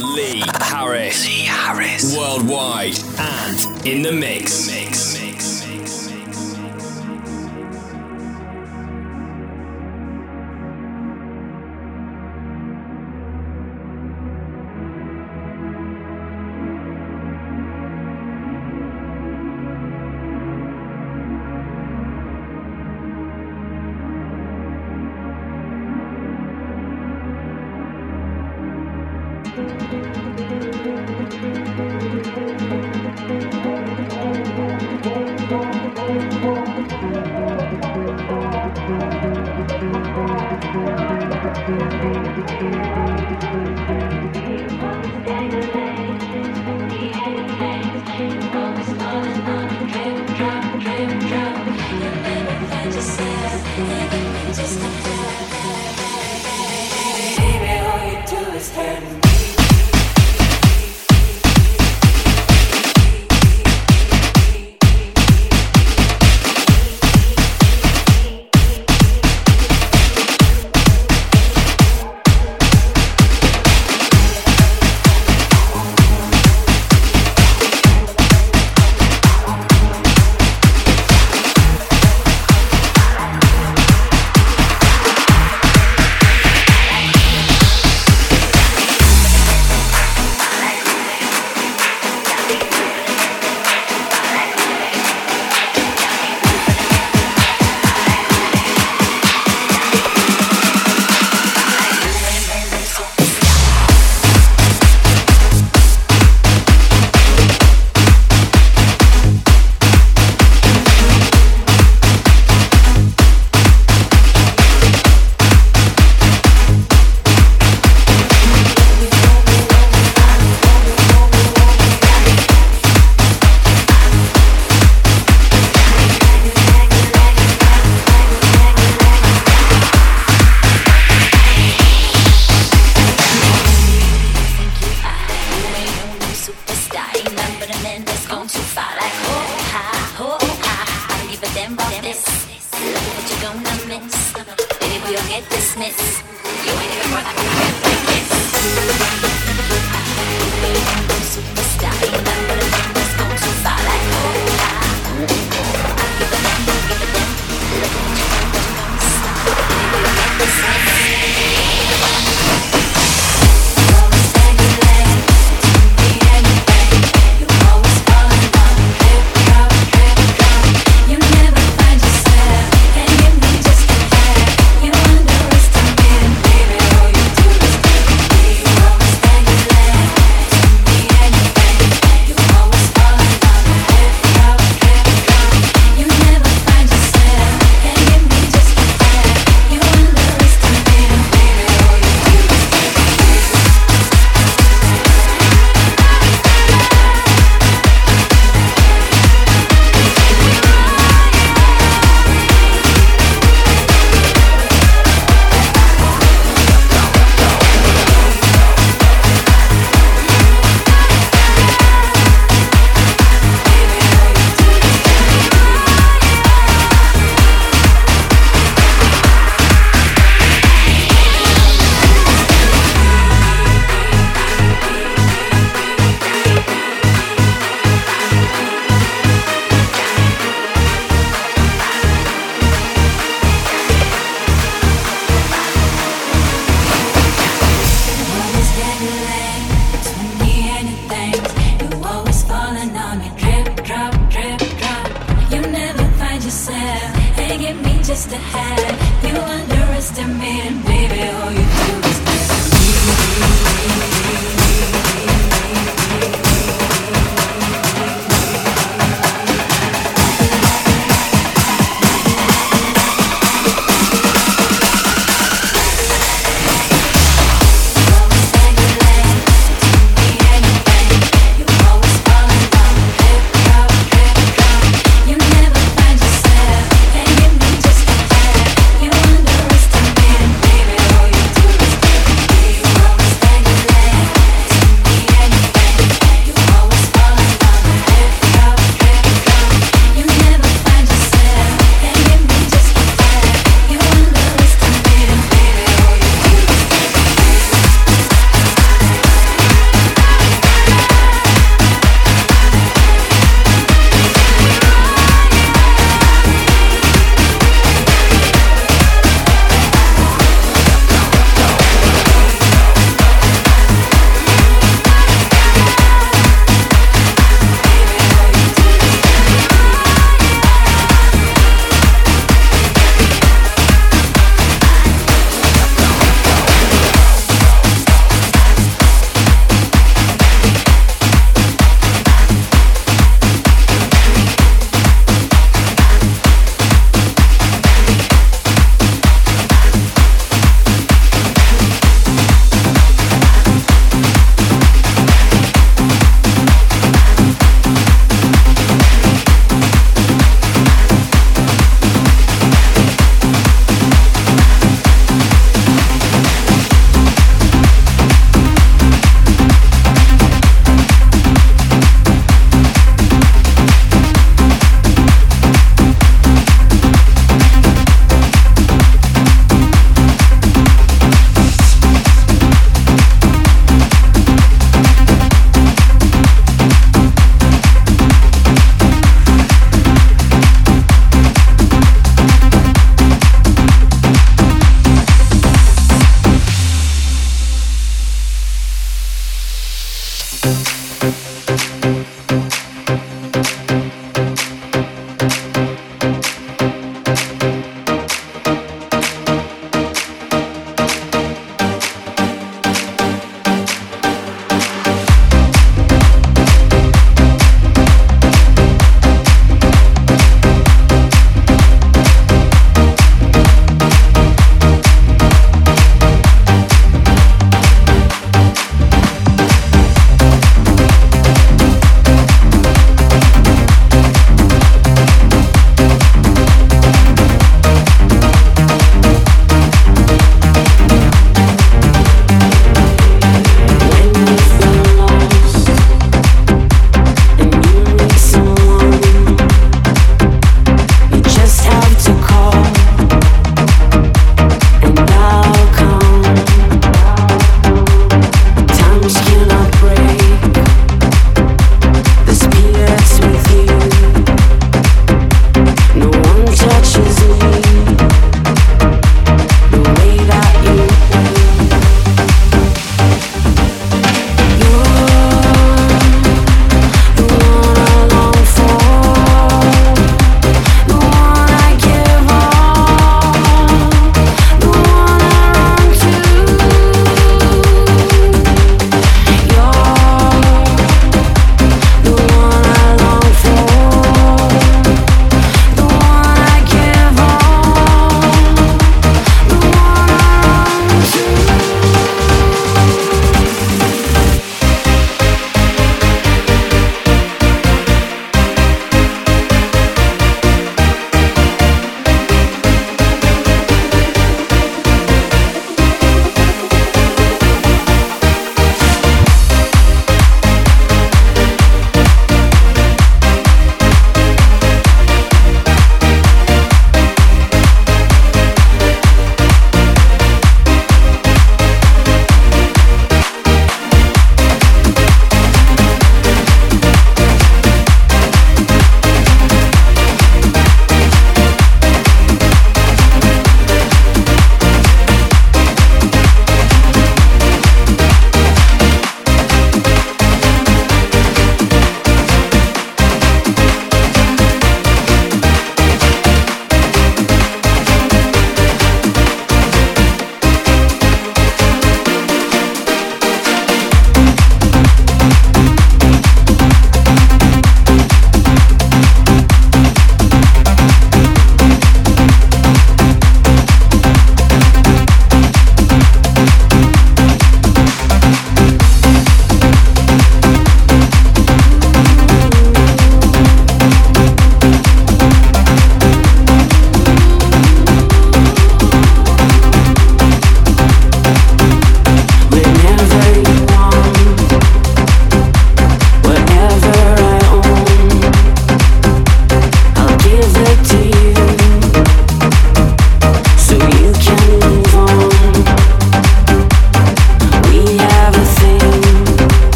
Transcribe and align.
Lee 0.00 0.42
Harris. 0.60 1.26
Lee 1.26 1.44
Harris. 1.44 2.16
Worldwide 2.16 2.98
and 3.18 3.86
in 3.86 4.02
the 4.02 4.12
mix. 4.12 4.68
mix. 4.68 5.57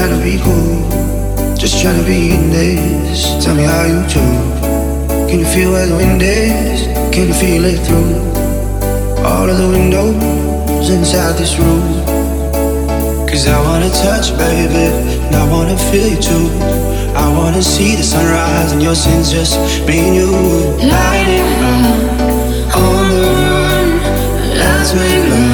Trying 0.00 0.18
to 0.18 0.24
be 0.24 0.38
cool. 0.42 1.56
Just 1.56 1.82
trying 1.82 2.00
to 2.00 2.06
be 2.06 2.30
in 2.32 2.48
this. 2.48 3.44
Tell 3.44 3.54
me 3.54 3.64
how 3.64 3.84
you 3.84 4.00
do. 4.08 4.24
Can 5.28 5.40
you 5.40 5.44
feel 5.44 5.72
where 5.72 5.86
the 5.86 5.94
wind 5.94 6.22
is? 6.22 6.86
Can 7.14 7.28
you 7.28 7.34
feel 7.34 7.64
it 7.66 7.78
through 7.86 8.14
all 9.28 9.46
of 9.50 9.58
the 9.58 9.68
windows 9.68 10.88
inside 10.88 11.36
this 11.36 11.58
room? 11.58 11.84
Cause 13.28 13.46
I 13.46 13.60
wanna 13.68 13.90
touch, 13.90 14.32
baby, 14.38 14.86
and 15.26 15.36
I 15.36 15.44
wanna 15.52 15.76
feel 15.90 16.08
you 16.08 16.20
too. 16.30 16.48
I 17.14 17.28
wanna 17.36 17.62
see 17.62 17.94
the 17.94 18.02
sunrise 18.02 18.72
and 18.72 18.82
your 18.82 18.94
sins 18.94 19.30
just 19.30 19.58
me 19.86 19.98
and 20.06 20.16
you. 20.16 20.30
Lighting 20.96 21.50
up 21.72 22.76
on 22.84 23.04
the 23.16 23.28
run, 23.44 23.88
let's 24.62 24.94
make 24.94 25.28
love 25.28 25.49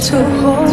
to 0.00 0.24
hold 0.40 0.67